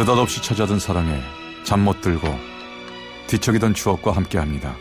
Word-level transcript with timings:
느닷없이 0.00 0.40
찾아든 0.40 0.78
사랑에 0.78 1.20
잠 1.62 1.80
못 1.80 2.00
들고 2.00 2.26
뒤척이던 3.26 3.74
추억과 3.74 4.12
함께합니다. 4.12 4.74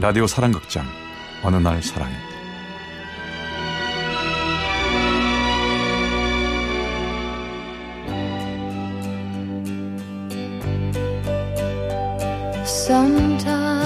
라디오 0.00 0.26
사랑극장 0.26 0.84
어느 1.44 1.54
날 1.54 1.80
사랑이 1.84 2.12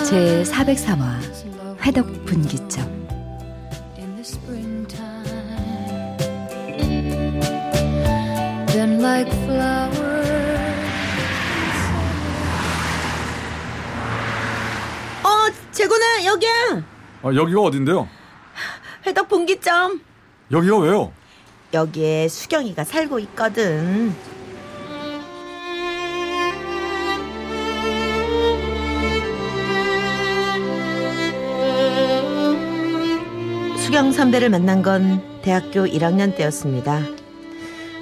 제 0.09 0.43
403화 0.45 1.83
회덕 1.83 2.07
분기점 2.25 3.01
어, 9.51 10.10
재곤아, 15.81 16.27
여기야. 16.27 16.51
아, 17.23 17.35
여기가 17.35 17.59
어딘데요? 17.63 18.07
회덕 19.07 19.31
분기점. 19.31 20.03
여기가 20.53 20.77
왜요? 20.77 21.11
여기에 21.73 22.29
수경이가 22.29 22.85
살고 22.85 23.19
있거든. 23.21 24.15
수경 33.79 34.13
선배를 34.13 34.51
만난 34.51 34.83
건 34.83 35.23
대학교 35.41 35.87
1학년 35.87 36.37
때였습니다. 36.37 37.01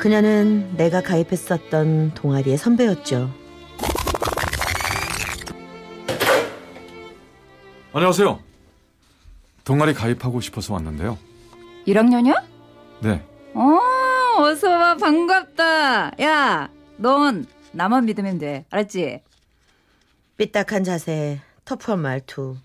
그녀는 0.01 0.77
내가 0.77 1.01
가입했었던 1.01 2.15
동아리의 2.15 2.59
선배였죠. 2.59 3.38
안녕하세요. 7.99 8.39
동아리 9.65 9.93
가입하고 9.93 10.41
싶어서 10.41 10.73
왔는데요. 10.73 11.19
1학년이야? 11.89 12.45
네. 13.03 13.27
어, 13.55 14.41
어서 14.41 14.71
와 14.71 14.95
반갑다. 14.95 16.13
야, 16.23 16.71
넌 16.97 17.45
나만 17.73 18.05
믿으면 18.05 18.39
돼. 18.39 18.65
알았지? 18.71 19.21
삐딱한 20.37 20.85
자세, 20.85 21.41
터프한 21.65 21.99
말투, 21.99 22.57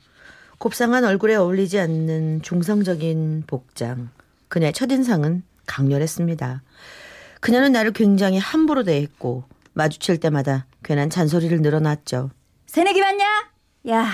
곱상한 0.60 1.04
얼굴에 1.04 1.34
어울리지 1.34 1.80
않는 1.80 2.44
중성적인 2.44 3.46
복장. 3.48 4.12
그녀의 4.50 4.74
첫인상은 4.74 5.42
강렬했습니다. 5.66 6.62
그녀는 7.40 7.72
나를 7.72 7.92
굉장히 7.94 8.38
함부로 8.38 8.84
대했고 8.84 9.46
마주칠 9.74 10.20
때마다 10.20 10.68
괜한 10.84 11.10
잔소리를 11.10 11.60
늘어놨죠. 11.60 12.30
새내기 12.68 13.02
맞냐? 13.02 13.26
야, 13.90 14.12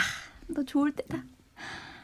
너 0.49 0.63
좋을 0.63 0.91
때다. 0.93 1.23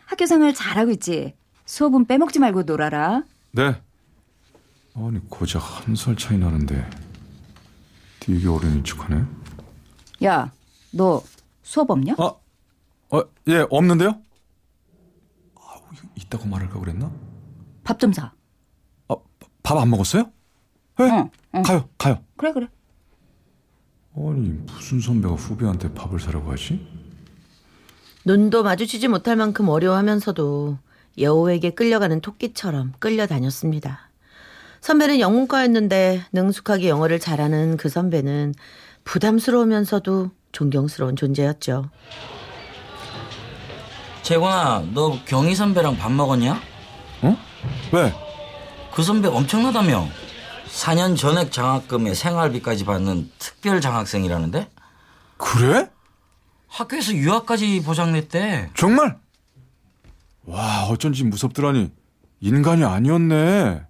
학교 0.06 0.26
생활 0.26 0.54
잘하고 0.54 0.92
있지? 0.92 1.36
수업은 1.66 2.06
빼먹지 2.06 2.40
말고 2.40 2.64
놀아라. 2.64 3.24
네. 3.52 3.82
아니 4.96 5.20
고작 5.30 5.60
한 5.88 5.96
살 5.96 6.16
차이 6.16 6.38
나는데 6.38 6.90
되게 8.20 8.48
어린이 8.48 8.84
척하네. 8.84 9.26
야, 10.24 10.52
너 10.92 11.22
수업 11.64 11.90
없냐? 11.92 12.16
아, 12.18 12.24
어, 13.10 13.24
예, 13.48 13.66
없는데요? 13.70 14.22
아, 15.56 15.62
있다고 16.16 16.48
말할까 16.48 16.80
그랬나? 16.80 17.12
밥 17.84 18.00
좀 18.00 18.14
사. 18.14 18.32
아, 19.10 19.16
밥 19.64 19.78
안 19.78 19.90
먹었어요? 19.90 20.32
네, 20.98 21.10
응, 21.12 21.30
응. 21.56 21.62
가요, 21.64 21.90
가요. 21.98 22.24
그래, 22.38 22.54
그래. 22.54 22.68
아니 24.16 24.50
무슨 24.50 25.02
선배가 25.02 25.36
후배한테 25.36 25.94
밥을 25.94 26.20
사라고 26.22 26.52
하지? 26.52 26.88
눈도 28.26 28.64
마주치지 28.64 29.08
못할 29.08 29.36
만큼 29.36 29.70
어려워하면서도 29.70 30.80
여우에게 31.20 31.70
끌려가는 31.70 32.22
토끼처럼 32.22 32.94
끌려다녔습니다. 33.00 34.10
선배는 34.82 35.20
영문과였는데 35.20 36.26
능숙하게 36.32 36.90
영어를 36.90 37.20
잘하는 37.20 37.78
그 37.78 37.88
선배는 37.88 38.54
부담스러우면서도 39.04 40.32
존경스러운 40.52 41.16
존재였죠. 41.16 41.90
재권아, 44.24 44.86
너 44.94 45.20
경희 45.26 45.54
선배랑 45.54 45.98
밥 45.98 46.12
먹었냐? 46.12 46.60
어? 47.22 47.38
왜? 47.92 48.12
그 48.92 49.04
선배 49.04 49.28
엄청나다며. 49.28 50.08
4년 50.68 51.16
전액 51.16 51.52
장학금에 51.52 52.16
생활비까지 52.16 52.86
받는 52.86 53.32
특별 53.38 53.80
장학생이라는데? 53.82 54.68
그래? 55.38 55.90
학교에서 56.76 57.14
유학까지 57.14 57.84
보장냈대. 57.86 58.72
정말? 58.76 59.18
와, 60.46 60.84
어쩐지 60.90 61.24
무섭더라니. 61.24 61.90
인간이 62.42 62.84
아니었네. 62.84 63.82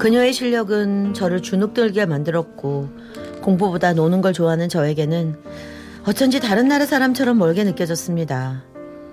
그녀의 0.00 0.32
실력은 0.32 1.14
저를 1.14 1.40
주눅들게 1.40 2.06
만들었고 2.06 2.90
공부보다 3.42 3.92
노는 3.92 4.22
걸 4.22 4.32
좋아하는 4.32 4.68
저에게는 4.68 5.38
어쩐지 6.04 6.40
다른 6.40 6.66
나라 6.66 6.84
사람처럼 6.84 7.38
멀게 7.38 7.62
느껴졌습니다. 7.62 8.64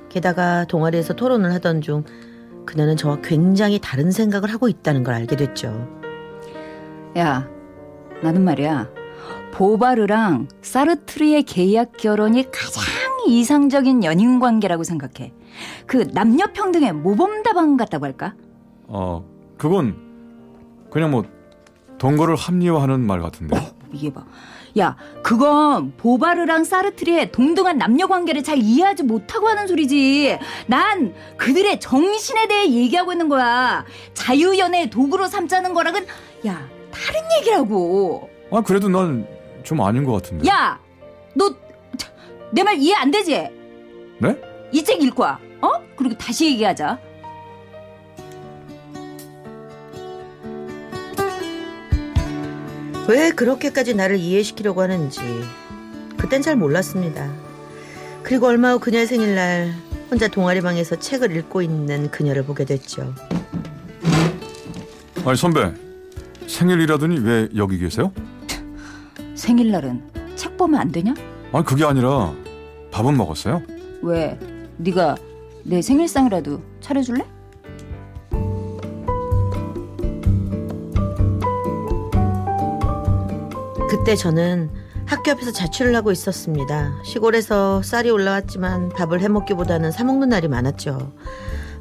게다가 0.09 0.65
동아리에서 0.65 1.13
토론을 1.13 1.53
하던 1.53 1.81
중 1.81 2.03
그녀는 2.69 2.97
저와 2.97 3.17
굉장히 3.23 3.79
다른 3.81 4.11
생각을 4.11 4.53
하고 4.53 4.69
있다는 4.69 5.03
걸 5.03 5.15
알게 5.15 5.35
됐죠. 5.35 5.87
야, 7.17 7.49
나는 8.21 8.43
말이야. 8.43 8.87
보바르랑 9.51 10.49
사르트르의 10.61 11.43
계약 11.43 11.93
결혼이 11.93 12.43
가장 12.51 12.83
이상적인 13.27 14.03
연인 14.03 14.39
관계라고 14.39 14.83
생각해. 14.83 15.33
그 15.87 16.07
남녀 16.13 16.45
평등의 16.53 16.93
모범답안 16.93 17.75
같다고 17.75 18.05
할까? 18.05 18.35
어, 18.85 19.25
그건 19.57 19.95
그냥 20.91 21.09
뭐 21.09 21.23
동거를 21.97 22.35
합리화하는 22.35 22.99
말 22.99 23.19
같은데. 23.19 23.57
이게 23.93 24.11
봐. 24.13 24.23
야, 24.77 24.95
그건 25.23 25.93
보바르랑 25.97 26.63
사르트르의 26.63 27.31
동등한 27.31 27.77
남녀 27.77 28.07
관계를 28.07 28.43
잘 28.43 28.57
이해하지 28.59 29.03
못하고 29.03 29.47
하는 29.47 29.67
소리지. 29.67 30.37
난 30.67 31.13
그들의 31.37 31.79
정신에 31.79 32.47
대해 32.47 32.69
얘기하고 32.71 33.11
있는 33.11 33.29
거야. 33.29 33.85
자유연애의 34.13 34.89
도구로 34.89 35.27
삼자는 35.27 35.73
거랑은 35.73 36.05
야, 36.45 36.69
다른 36.91 37.21
얘기라고. 37.39 38.29
아, 38.51 38.61
그래도 38.61 38.89
난 38.89 39.25
좀 39.63 39.81
아닌 39.81 40.03
것 40.05 40.13
같은데. 40.13 40.47
야, 40.47 40.79
너 41.35 41.49
내 42.51 42.63
말 42.63 42.77
이해 42.77 42.95
안 42.95 43.11
되지? 43.11 43.47
네? 44.19 44.35
이 44.71 44.83
책 44.83 45.03
읽고 45.03 45.21
와. 45.21 45.37
어? 45.61 45.69
그리고 45.95 46.15
다시 46.17 46.47
얘기하자. 46.47 46.97
왜 53.09 53.31
그렇게까지 53.31 53.95
나를 53.95 54.17
이해시키려고 54.17 54.83
하는지 54.83 55.19
그땐 56.15 56.43
잘 56.43 56.55
몰랐습니다. 56.55 57.33
그리고 58.21 58.45
얼마 58.45 58.73
후 58.73 58.79
그녀의 58.79 59.07
생일날 59.07 59.73
혼자 60.11 60.27
동아리방에서 60.27 60.97
책을 60.97 61.35
읽고 61.35 61.63
있는 61.63 62.11
그녀를 62.11 62.43
보게 62.43 62.65
됐죠. 62.65 63.15
아니, 65.25 65.35
선배. 65.35 65.73
생일이라더니 66.45 67.17
왜 67.19 67.49
여기 67.55 67.79
계세요? 67.79 68.11
생일날은 69.33 70.03
책 70.35 70.55
보면 70.55 70.79
안 70.79 70.91
되냐? 70.91 71.15
아니, 71.51 71.65
그게 71.65 71.85
아니라 71.85 72.31
밥은 72.91 73.17
먹었어요? 73.17 73.63
왜? 74.03 74.37
네가 74.77 75.15
내 75.63 75.81
생일상이라도 75.81 76.61
차려줄래? 76.79 77.25
그때 83.89 84.15
저는 84.15 84.69
학교 85.05 85.31
앞에서 85.31 85.51
자취를 85.51 85.95
하고 85.95 86.11
있었습니다. 86.11 86.93
시골에서 87.03 87.81
쌀이 87.81 88.09
올라왔지만 88.11 88.89
밥을 88.89 89.21
해먹기보다는 89.21 89.91
사먹는 89.91 90.29
날이 90.29 90.47
많았죠. 90.47 91.11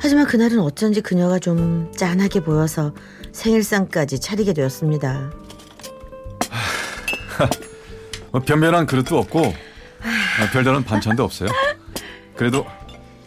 하지만 0.01 0.27
그날은 0.27 0.61
어쩐지 0.61 1.01
그녀가 1.01 1.39
좀 1.39 1.93
짠하게 1.97 2.41
보여서 2.41 2.93
생일상까지 3.33 4.21
차리게 4.21 4.53
되었습니다. 4.55 5.31
어, 8.33 8.41
변변한 8.47 8.87
그릇도 8.87 9.19
없고 9.19 9.41
어, 9.41 9.53
별다른 10.53 10.85
반찬도 10.85 11.23
없어요. 11.25 11.51
그래도 12.37 12.65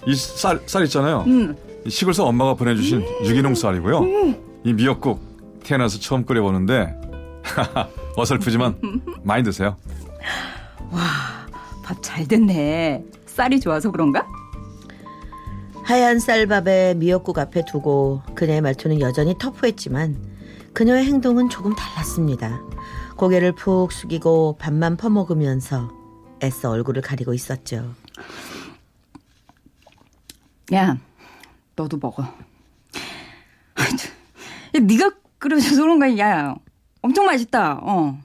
이 0.08 0.16
쌀 0.16 0.60
쌀 0.66 0.84
있잖아요. 0.86 1.26
응. 1.28 1.56
이 1.86 1.90
시골서 1.90 2.26
엄마가 2.26 2.56
보내주신 2.56 3.04
유기농 3.26 3.54
쌀이고요. 3.56 4.04
이 4.64 4.74
미역국 4.74 5.20
태어나서 5.64 6.00
처음 6.00 6.26
끓여보는데 6.26 6.96
어설프지만 8.16 9.02
많이 9.24 9.44
드세요. 9.44 9.78
밥잘 11.84 12.28
됐네. 12.28 13.04
쌀이 13.26 13.60
좋아서 13.60 13.92
그런가? 13.92 14.26
하얀 15.84 16.20
쌀밥에 16.20 16.94
미역국 16.96 17.38
앞에 17.40 17.66
두고 17.66 18.22
그녀의 18.36 18.62
말투는 18.62 19.02
여전히 19.02 19.38
터프했지만 19.38 20.16
그녀의 20.74 21.06
행동은 21.06 21.50
조금 21.50 21.76
달랐습니다. 21.76 22.62
고개를 23.18 23.54
푹 23.54 23.92
숙이고 23.92 24.58
밥만 24.58 24.98
퍼먹으면서 24.98 25.92
애써 26.44 26.70
얼굴을 26.72 27.02
가리고 27.02 27.34
있었죠. 27.34 27.94
야, 30.74 30.98
너도 31.76 31.98
먹어. 31.98 32.24
아, 32.24 33.84
야, 33.84 34.80
네가 34.80 35.12
끓여줘서 35.40 35.82
그런 35.82 36.00
거야. 36.00 36.56
야, 37.02 37.08
엄청 37.08 37.26
맛있다. 37.26 37.80
어. 37.84 38.20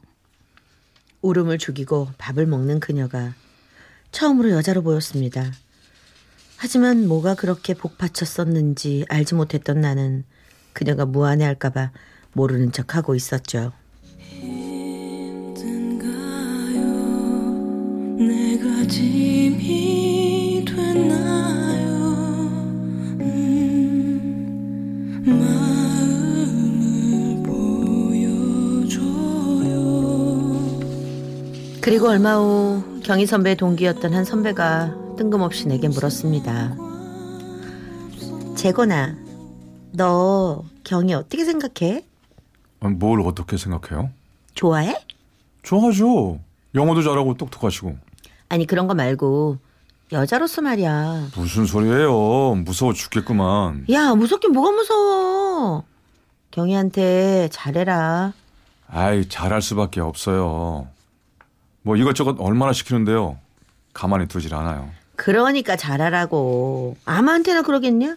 울음을 1.23 1.59
죽이고 1.59 2.09
밥을 2.19 2.47
먹는 2.47 2.79
그녀가 2.81 3.35
처음으로 4.13 4.51
여자로 4.51 4.83
보였습니다. 4.83 5.51
하지만 6.57 7.07
뭐가 7.09 7.35
그렇게 7.35 7.75
복받쳤었는지 7.75 9.05
알지 9.09 9.35
못했던 9.35 9.81
나는 9.81 10.25
그녀가 10.73 11.05
무안해할까봐 11.05 11.91
모르는 12.33 12.73
척하고 12.73 13.15
있었죠. 13.15 13.73
내가 18.19 18.87
짐이 18.89 20.65
됐나 20.67 21.36
그리고 31.87 32.09
얼마 32.09 32.35
후 32.35 33.01
경희 33.05 33.27
선배의 33.27 33.55
동기였던 33.55 34.13
한 34.13 34.25
선배가 34.25 35.15
뜬금없이 35.17 35.69
내게 35.69 35.87
물었습니다. 35.87 36.75
재건아, 38.57 39.17
너 39.93 40.65
경희 40.83 41.15
어떻게 41.15 41.45
생각해? 41.45 42.05
아, 42.81 42.89
뭘 42.89 43.21
어떻게 43.21 43.57
생각해요? 43.57 44.11
좋아해? 44.55 45.01
좋아하죠. 45.63 46.41
영어도 46.75 47.05
잘하고 47.05 47.37
똑똑하시고. 47.37 47.97
아니 48.49 48.67
그런 48.67 48.89
거 48.89 48.95
말고 48.95 49.59
여자로서 50.11 50.63
말이야. 50.63 51.29
무슨 51.37 51.67
소리예요? 51.67 52.57
무서워 52.65 52.95
죽겠구만. 52.95 53.87
야 53.93 54.13
무섭긴 54.17 54.51
뭐가 54.51 54.73
무서워. 54.73 55.85
경희한테 56.51 57.49
잘해라. 57.53 58.33
아이, 58.89 59.29
잘할 59.29 59.63
수밖에 59.63 60.01
없어요. 60.01 60.89
뭐 61.87 61.95
이것저것 61.97 62.35
얼마나 62.41 62.73
시키는데요. 62.73 63.39
가만히 63.93 64.27
두질 64.27 64.53
않아요. 64.57 64.91
그러니까 65.15 65.77
잘하라고. 65.77 66.97
아무한테나 67.05 67.63
그러겠냐? 67.63 68.17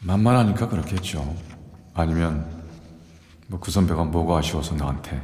만만하니까 0.00 0.68
그렇겠죠. 0.68 1.32
아니면 1.94 2.44
뭐 3.46 3.60
그 3.60 3.70
선배가 3.70 4.02
뭐가 4.02 4.38
아쉬워서 4.38 4.74
나한테. 4.74 5.22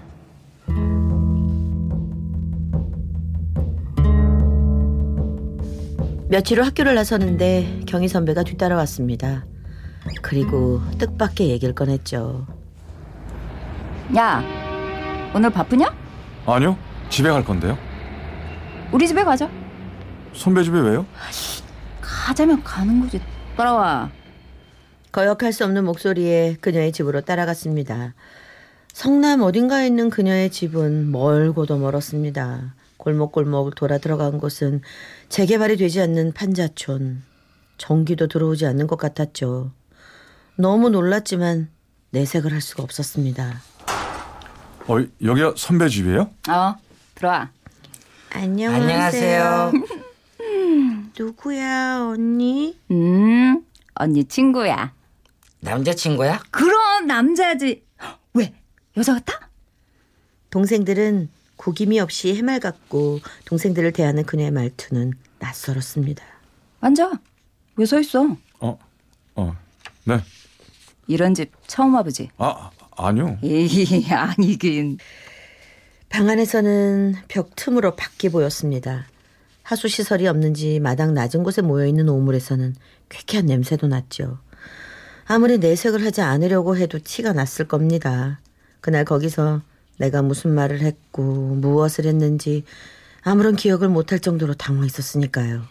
며칠 6.28 6.60
후 6.60 6.64
학교를 6.64 6.94
나서는데 6.94 7.80
경희 7.86 8.08
선배가 8.08 8.42
뒤따라왔습니다. 8.44 9.46
그리고 10.22 10.80
뜻밖의 10.98 11.50
얘기를 11.50 11.74
꺼냈죠. 11.74 12.46
야, 14.16 14.42
오늘 15.34 15.50
바쁘냐? 15.50 16.05
아니요. 16.46 16.78
집에 17.10 17.30
갈 17.30 17.44
건데요. 17.44 17.76
우리 18.92 19.06
집에 19.06 19.24
가자. 19.24 19.50
선배 20.34 20.62
집에 20.62 20.78
왜요? 20.78 21.06
가자면 22.00 22.62
가는 22.62 23.00
거지. 23.00 23.20
따라와. 23.56 24.10
거역할 25.12 25.52
수 25.52 25.64
없는 25.64 25.84
목소리에 25.84 26.56
그녀의 26.60 26.92
집으로 26.92 27.22
따라갔습니다. 27.22 28.14
성남 28.92 29.42
어딘가에 29.42 29.86
있는 29.86 30.10
그녀의 30.10 30.50
집은 30.50 31.10
멀고도 31.10 31.78
멀었습니다. 31.78 32.74
골목골목 32.98 33.74
돌아 33.74 33.98
들어간 33.98 34.38
곳은 34.38 34.82
재개발이 35.28 35.76
되지 35.76 36.00
않는 36.00 36.32
판자촌. 36.32 37.22
전기도 37.78 38.26
들어오지 38.26 38.66
않는 38.66 38.86
것 38.86 38.96
같았죠. 38.96 39.70
너무 40.56 40.88
놀랐지만 40.90 41.68
내색을 42.10 42.52
할 42.52 42.60
수가 42.60 42.82
없었습니다. 42.82 43.60
어, 44.88 44.98
여기가 45.22 45.54
선배 45.56 45.88
집이에요? 45.88 46.30
어, 46.48 46.74
들어와. 47.14 47.50
안녕하세요. 48.30 49.72
누구야, 51.18 52.06
언니? 52.10 52.78
음, 52.90 53.64
언니 53.94 54.24
친구야. 54.24 54.92
남자친구야? 55.60 56.40
그럼 56.50 57.06
남자지. 57.06 57.82
왜? 58.34 58.54
여자 58.96 59.14
같아? 59.14 59.48
동생들은 60.50 61.30
구김이 61.56 61.98
없이 61.98 62.34
해맑았고 62.36 63.20
동생들을 63.46 63.92
대하는 63.92 64.24
그녀의 64.24 64.50
말투는 64.52 65.12
낯설었습니다. 65.38 66.22
앉아. 66.80 67.12
왜 67.76 67.84
서 67.86 67.98
있어? 68.00 68.36
어, 68.60 68.78
어, 69.34 69.56
네. 70.04 70.20
이런 71.08 71.34
집 71.34 71.52
처음 71.66 71.94
와보지? 71.94 72.30
아, 72.38 72.70
아니요. 72.96 73.38
에이, 73.42 74.06
아니긴. 74.10 74.98
방 76.08 76.28
안에서는 76.28 77.14
벽 77.28 77.54
틈으로 77.56 77.96
밖이 77.96 78.30
보였습니다. 78.30 79.06
하수 79.62 79.88
시설이 79.88 80.26
없는지 80.28 80.80
마당 80.80 81.12
낮은 81.14 81.42
곳에 81.42 81.60
모여 81.60 81.86
있는 81.86 82.08
오물에서는 82.08 82.74
쾌쾌한 83.08 83.46
냄새도 83.46 83.88
났죠. 83.88 84.38
아무리 85.26 85.58
내색을 85.58 86.04
하지 86.04 86.20
않으려고 86.20 86.76
해도 86.76 86.98
티가 87.02 87.32
났을 87.32 87.66
겁니다. 87.66 88.38
그날 88.80 89.04
거기서 89.04 89.62
내가 89.98 90.22
무슨 90.22 90.54
말을 90.54 90.80
했고 90.80 91.22
무엇을 91.22 92.06
했는지 92.06 92.64
아무런 93.22 93.56
기억을 93.56 93.88
못할 93.88 94.20
정도로 94.20 94.54
당황했었으니까요. 94.54 95.64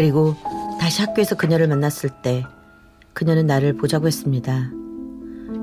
그리고 0.00 0.34
다시 0.80 1.02
학교에서 1.02 1.36
그녀를 1.36 1.68
만났을 1.68 2.08
때 2.22 2.42
그녀는 3.12 3.46
나를 3.46 3.76
보자고 3.76 4.06
했습니다. 4.06 4.70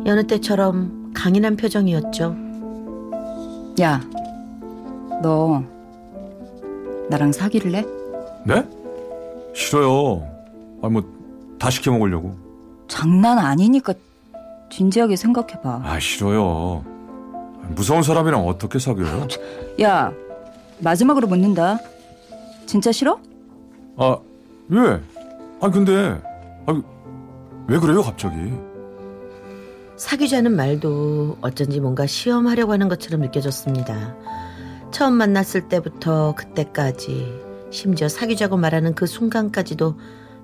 여느 0.06 0.28
때처럼 0.28 1.12
강인한 1.16 1.56
표정이었죠. 1.58 2.36
야, 3.82 4.00
너 5.24 5.64
나랑 7.10 7.32
사귀를래? 7.32 7.84
네? 8.46 8.64
싫어요. 9.56 10.22
아, 10.84 10.90
뭐, 10.90 11.04
다 11.58 11.72
시켜 11.72 11.90
먹으려고. 11.92 12.36
장난 12.88 13.40
아니니까 13.40 13.96
진지하게 14.70 15.16
생각해봐. 15.16 15.82
아, 15.84 16.00
싫어요. 16.00 16.86
무서운 17.70 18.04
사람이랑 18.04 18.48
어떻게 18.48 18.78
사귀어요? 18.78 19.28
야, 19.82 20.14
마지막으로 20.78 21.26
묻는다. 21.26 21.80
진짜 22.68 22.92
싫어? 22.92 23.18
아, 23.98 24.18
왜? 24.70 25.02
아, 25.60 25.70
근데, 25.72 26.22
아, 26.66 26.82
왜 27.68 27.80
그래요, 27.80 28.02
갑자기? 28.02 28.36
사귀자는 29.98 30.56
말도 30.56 31.38
어쩐지 31.42 31.80
뭔가 31.80 32.06
시험하려고 32.06 32.72
하는 32.72 32.88
것처럼 32.88 33.22
느껴졌습니다. 33.22 34.16
처음 34.92 35.14
만났을 35.14 35.68
때부터 35.68 36.36
그때까지 36.36 37.34
심지어 37.72 38.08
사귀자고 38.08 38.58
말하는 38.58 38.94
그 38.94 39.06
순간까지도 39.08 39.98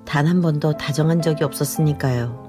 단 0.06 0.28
한 0.28 0.42
번도 0.42 0.78
다정한 0.78 1.22
적이 1.22 1.44
없었으니까요. 1.46 2.42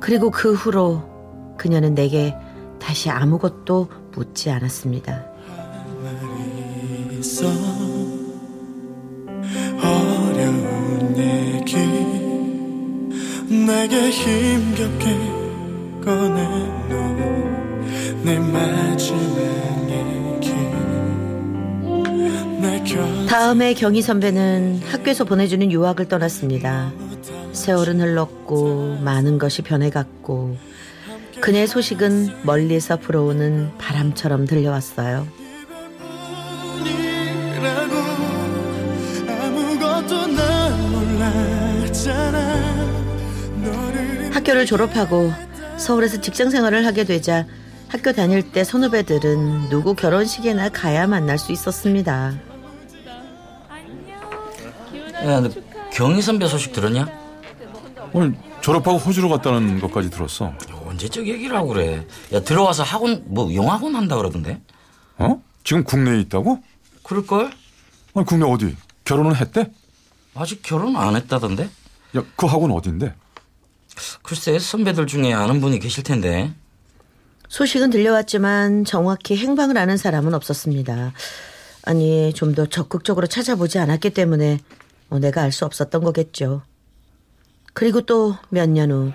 그리고 0.00 0.30
그 0.30 0.54
후로 0.54 1.54
그녀는 1.58 1.94
내게 1.94 2.34
다시 2.80 3.10
아무것도 3.10 3.88
묻지 4.12 4.50
않았습니다. 4.50 5.26
내게 13.50 14.10
힘겹게 14.10 15.06
꺼내놓은 16.04 17.42
내 18.24 18.38
마지막 18.38 19.90
얘기. 19.90 20.54
다음에 23.28 23.74
경희 23.74 24.02
선배는 24.02 24.82
학교에서 24.86 25.24
보내주는 25.24 25.72
유학을 25.72 26.06
떠났습니다. 26.06 26.92
세월은 27.52 28.00
흘렀고 28.00 28.98
많은 29.02 29.38
것이 29.38 29.62
변해갔고 29.62 30.56
그녀의 31.40 31.66
소식은 31.66 32.44
멀리서 32.44 32.98
불어오는 32.98 33.72
바람처럼 33.78 34.46
들려왔어요. 34.46 35.26
학교를 44.50 44.66
졸업하고 44.66 45.32
서울에서 45.78 46.20
직장 46.20 46.50
생활을 46.50 46.84
하게 46.86 47.04
되자 47.04 47.46
학교 47.88 48.12
다닐 48.12 48.52
때 48.52 48.64
선후배들은 48.64 49.68
누구 49.68 49.94
결혼식에나 49.94 50.70
가야 50.70 51.06
만날 51.06 51.38
수 51.38 51.52
있었습니다. 51.52 52.34
야, 55.24 55.40
너 55.40 55.50
경희 55.92 56.22
선배 56.22 56.46
소식 56.46 56.72
들었냐? 56.72 57.06
오늘 58.12 58.36
졸업하고 58.60 58.98
호주로 58.98 59.28
갔다는 59.28 59.80
것까지 59.80 60.10
들었어. 60.10 60.52
언제적 60.86 61.26
얘기를 61.26 61.56
하고 61.56 61.68
그래. 61.68 62.06
야, 62.32 62.40
들어와서 62.40 62.82
학원, 62.82 63.22
뭐, 63.26 63.54
영학원 63.54 63.94
한다 63.94 64.16
그러던데? 64.16 64.60
어? 65.18 65.40
지금 65.64 65.84
국내에 65.84 66.20
있다고? 66.20 66.62
그럴걸? 67.04 67.52
아니, 68.14 68.26
국내 68.26 68.44
어디? 68.46 68.76
결혼은 69.04 69.36
했대? 69.36 69.70
아직 70.34 70.62
결혼 70.62 70.96
안 70.96 71.14
했다던데? 71.16 71.68
야, 72.16 72.24
그 72.36 72.46
학원 72.46 72.72
어딘데? 72.72 73.14
글쎄, 74.22 74.58
선배들 74.58 75.06
중에 75.06 75.32
아는 75.32 75.60
분이 75.60 75.78
계실 75.78 76.02
텐데. 76.04 76.52
소식은 77.48 77.90
들려왔지만 77.90 78.84
정확히 78.84 79.36
행방을 79.36 79.76
아는 79.78 79.96
사람은 79.96 80.34
없었습니다. 80.34 81.12
아니, 81.84 82.32
좀 82.34 82.54
더 82.54 82.66
적극적으로 82.66 83.26
찾아보지 83.26 83.78
않았기 83.78 84.10
때문에 84.10 84.58
뭐 85.08 85.18
내가 85.18 85.42
알 85.42 85.50
수 85.52 85.64
없었던 85.64 86.02
거겠죠. 86.04 86.62
그리고 87.72 88.02
또 88.02 88.36
몇 88.50 88.68
년 88.68 88.90
후. 88.90 89.12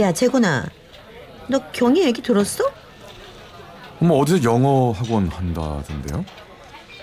야, 0.00 0.12
재곤아. 0.12 0.66
너 1.48 1.58
경희 1.72 2.04
얘기 2.04 2.22
들었어? 2.22 2.64
어머, 4.00 4.14
어디서 4.16 4.44
영어 4.44 4.92
학원 4.92 5.28
한다던데요? 5.28 6.24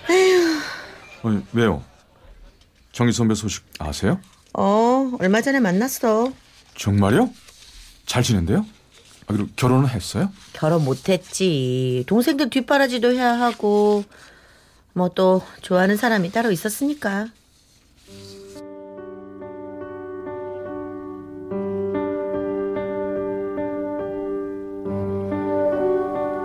에휴. 0.09 0.59
아니, 1.23 1.41
왜요? 1.53 1.83
정희 2.93 3.11
선배 3.11 3.35
소식 3.35 3.65
아세요? 3.79 4.19
어, 4.57 5.11
얼마 5.19 5.41
전에 5.41 5.59
만났어. 5.59 6.31
정말요? 6.77 7.29
잘 8.05 8.23
지낸대요? 8.23 8.59
아, 8.59 9.25
그리고 9.27 9.47
결혼은 9.55 9.89
했어요? 9.89 10.31
결혼 10.53 10.85
못했지. 10.85 12.03
동생들 12.07 12.49
뒷바라지도 12.49 13.11
해야 13.11 13.33
하고, 13.39 14.03
뭐 14.93 15.09
또 15.09 15.41
좋아하는 15.61 15.97
사람이 15.97 16.31
따로 16.31 16.51
있었으니까. 16.51 17.27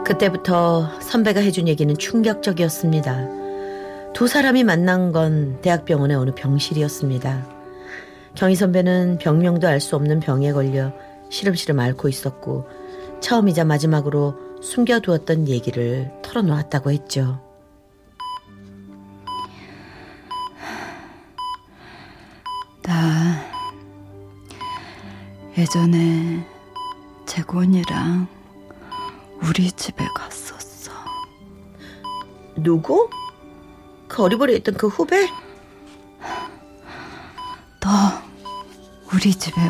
그때부터 0.05 1.01
선배가 1.01 1.41
해준 1.41 1.69
얘기는 1.69 1.97
충격적이었습니다. 1.97 3.29
두 4.13 4.27
사람이 4.27 4.65
만난 4.65 5.13
건 5.13 5.61
대학병원의 5.63 6.17
어느 6.17 6.33
병실이었습니다. 6.35 7.60
경희 8.35 8.55
선배는 8.55 9.19
병명도 9.19 9.67
알 9.67 9.81
수 9.81 9.97
없는 9.97 10.21
병에 10.21 10.53
걸려 10.53 10.93
시름시름 11.31 11.79
앓고 11.79 12.09
있었고 12.09 12.69
처음이자 13.21 13.65
마지막으로 13.65 14.35
숨겨두었던 14.63 15.49
얘기를 15.49 16.11
털어놓았다고 16.23 16.91
했죠. 16.91 17.41
나 22.83 23.43
예전에 25.57 26.47
재곤이랑 27.27 28.27
우리 29.43 29.71
집에 29.73 30.05
갔었어. 30.15 30.93
누구? 32.57 33.09
그 34.09 34.23
어리버리 34.23 34.55
했던 34.55 34.75
그 34.77 34.89
후배? 34.89 35.29
너 37.81 37.89
우리 39.21 39.35
집에 39.35 39.61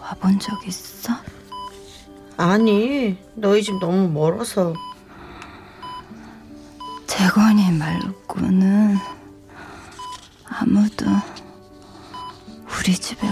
와본 0.00 0.38
적 0.38 0.66
있어? 0.66 1.12
아니, 2.38 3.18
너희 3.34 3.62
집 3.62 3.78
너무 3.78 4.08
멀어서. 4.08 4.72
재건이 7.06 7.72
말고는 7.72 8.96
아무도 10.46 11.04
우리 12.78 12.94
집에 12.94 13.28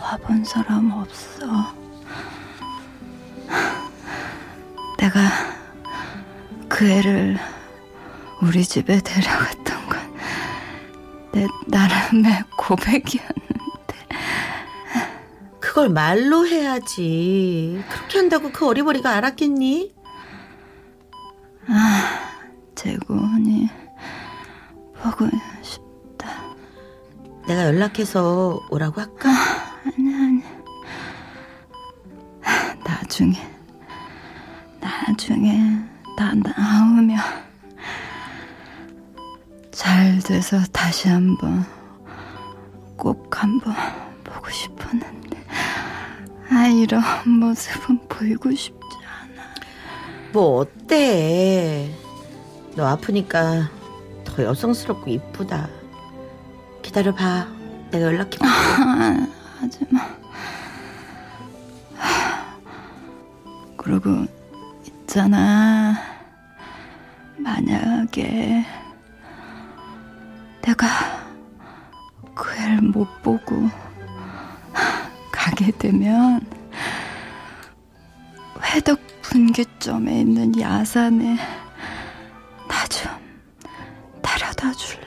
와본 0.00 0.44
사람 0.44 0.90
없어. 0.90 1.72
내가 4.98 5.20
그 6.68 6.84
애를 6.90 7.38
우리 8.42 8.64
집에 8.64 8.98
데려갔던 8.98 9.86
건 9.88 10.02
내 11.32 11.46
나름의 11.66 12.44
고백이었는데 12.58 13.41
그걸 15.72 15.88
말로 15.88 16.46
해야지. 16.46 17.82
그렇게 17.88 18.18
한다고 18.18 18.52
그 18.52 18.68
어리버리가 18.68 19.08
알았겠니? 19.08 19.94
재건이 22.74 23.70
보고 25.02 25.30
싶다. 25.62 26.28
내가 27.48 27.64
연락해서 27.68 28.60
오라고 28.68 29.00
할까? 29.00 29.30
아니 29.86 30.14
아니 30.14 30.42
나중에 32.84 33.38
나중에 34.78 35.56
나 36.18 36.34
나오면 36.34 37.18
잘 39.70 40.18
돼서 40.18 40.58
다시 40.70 41.08
한번 41.08 41.64
꼭 42.98 43.42
한번 43.42 43.74
아 46.54 46.66
이런 46.66 47.02
모습은 47.40 48.06
보이고 48.08 48.50
싶지 48.54 48.78
않아 49.06 49.54
뭐 50.32 50.58
어때? 50.58 51.90
너 52.76 52.86
아프니까 52.86 53.70
더 54.24 54.42
여성스럽고 54.42 55.10
이쁘다. 55.10 55.68
기다려봐. 56.82 57.46
내가 57.90 58.06
연락해. 58.06 58.38
아, 58.40 59.26
하지마 59.60 60.00
그리고 63.76 64.24
있잖아 64.86 65.94
만약에 67.36 68.64
내가 70.62 70.86
그 72.34 72.54
애를 72.54 72.80
못 72.80 73.06
보고 73.22 73.68
가게 75.44 75.72
되면 75.72 76.40
회덕 78.62 79.00
분기점에 79.22 80.20
있는 80.20 80.58
야산에 80.60 81.36
나 82.68 82.86
좀 82.88 83.10
데려다 84.22 84.72
줄래? 84.72 85.02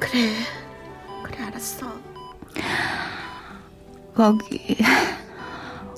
그래. 0.00 0.32
그래, 1.22 1.44
알았어. 1.44 1.86
거기 4.14 4.76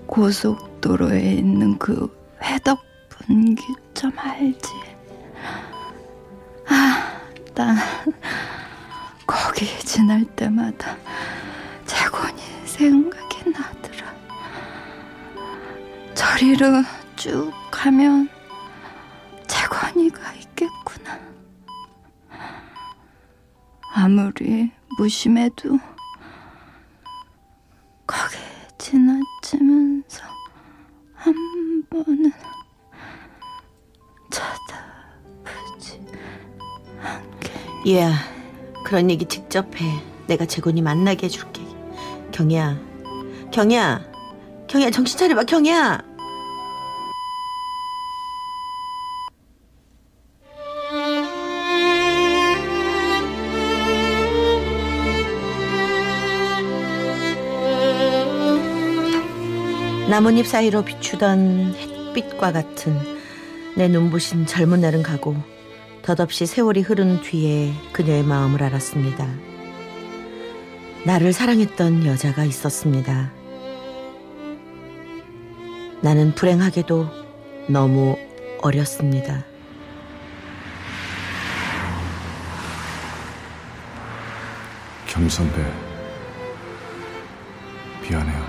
고속도로에 0.06 1.32
있는 1.32 1.78
그 1.78 2.14
회덕 2.42 2.82
분기점 3.08 4.12
알지? 4.18 4.68
아, 6.68 7.20
난 7.54 7.76
거기 9.26 9.66
지날 9.80 10.24
때마다 10.36 10.96
생각이 12.80 13.50
나더라. 13.50 14.14
저리로 16.14 16.82
쭉 17.14 17.52
가면 17.70 18.30
재건이가 19.46 20.32
있겠구나. 20.32 21.20
아무리 23.94 24.72
무심해도 24.96 25.78
거기 28.06 28.36
지나치면서 28.78 30.24
한 31.16 31.34
번은 31.90 32.32
쳐다보지 34.30 36.00
않게. 37.02 37.52
얘야, 37.92 38.14
그런 38.86 39.10
얘기 39.10 39.26
직접 39.26 39.66
해. 39.78 40.02
내가 40.26 40.46
재곤이 40.46 40.80
만나게 40.80 41.26
해줄게. 41.26 41.59
경이야, 42.40 42.80
경이야, 43.52 44.02
경이야, 44.66 44.90
정신 44.90 45.18
차려봐, 45.18 45.44
경이야. 45.44 46.00
나뭇잎 60.08 60.46
사이로 60.46 60.82
비추던 60.86 61.74
햇빛과 61.74 62.52
같은 62.52 62.98
내 63.76 63.86
눈부신 63.86 64.46
젊은 64.46 64.80
날은 64.80 65.02
가고 65.02 65.36
덧없이 66.00 66.46
세월이 66.46 66.80
흐른 66.80 67.20
뒤에 67.20 67.74
그녀의 67.92 68.22
마음을 68.22 68.62
알았습니다. 68.62 69.49
나를 71.04 71.32
사랑했던 71.32 72.04
여자가 72.04 72.44
있었습니다. 72.44 73.32
나는 76.02 76.34
불행하게도 76.34 77.08
너무 77.68 78.16
어렸습니다. 78.60 79.44
경 85.06 85.28
선배 85.28 85.56
미안해요. 88.02 88.46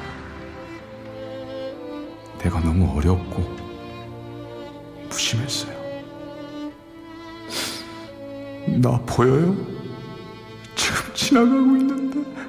내가 2.40 2.60
너무 2.60 2.98
어렵고 2.98 3.42
무심했어요. 5.10 5.82
나 8.82 9.00
보여요? 9.06 9.56
지금 10.76 11.14
지나가고 11.14 11.78
있는데 11.78 12.41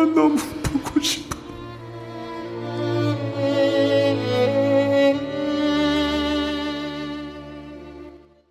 annem. 0.00 0.49